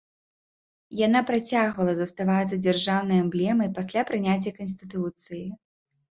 Яна 0.99 1.19
працягвала 1.31 1.91
заставацца 1.99 2.55
дзяржаўнай 2.65 3.17
эмблемай 3.25 3.69
пасля 3.75 4.01
прыняцця 4.11 4.53
канстытуцыі. 4.57 5.43